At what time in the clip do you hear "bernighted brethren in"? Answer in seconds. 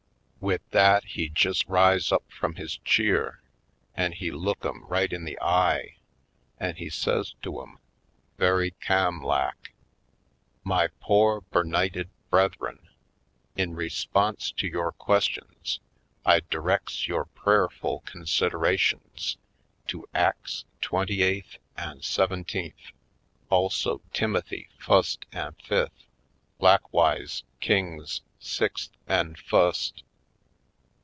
11.41-13.75